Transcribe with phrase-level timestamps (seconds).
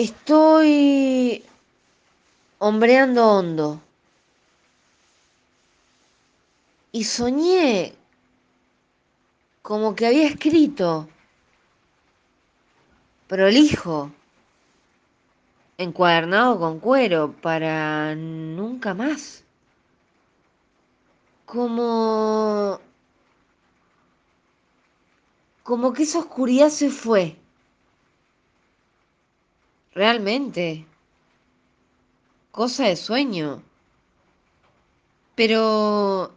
[0.00, 1.44] Estoy
[2.56, 3.82] hombreando hondo.
[6.90, 7.92] Y soñé
[9.60, 11.06] como que había escrito
[13.28, 14.10] prolijo,
[15.76, 19.44] encuadernado con cuero para nunca más.
[21.44, 22.80] Como
[25.62, 27.39] como que esa oscuridad se fue.
[29.92, 30.86] Realmente.
[32.50, 33.62] Cosa de sueño.
[35.34, 36.32] Pero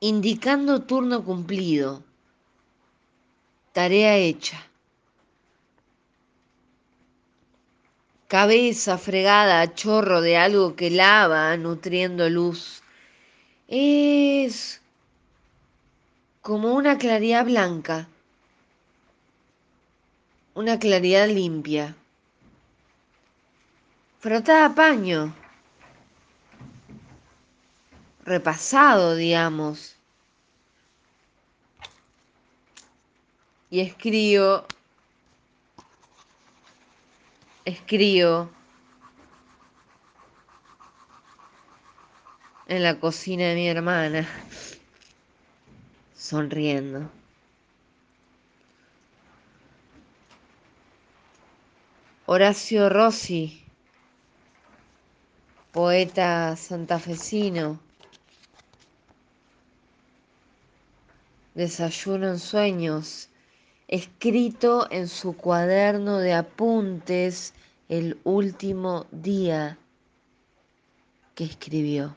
[0.00, 2.02] indicando turno cumplido.
[3.72, 4.60] Tarea hecha.
[8.28, 12.82] Cabeza fregada, chorro de algo que lava, nutriendo luz.
[13.68, 14.80] Es
[16.42, 18.08] como una claridad blanca
[20.54, 21.96] una claridad limpia.
[24.24, 25.34] Frotada a paño.
[28.24, 29.96] Repasado, digamos.
[33.68, 34.64] Y escribo.
[37.66, 38.48] Escribo.
[42.66, 44.26] En la cocina de mi hermana.
[46.16, 47.10] Sonriendo.
[52.24, 53.63] Horacio Rossi,
[55.74, 57.80] poeta santafesino,
[61.54, 63.28] Desayuno en sueños,
[63.88, 67.54] escrito en su cuaderno de apuntes
[67.88, 69.76] el último día
[71.34, 72.14] que escribió.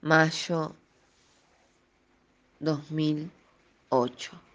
[0.00, 0.74] Mayo
[2.60, 4.51] 2008.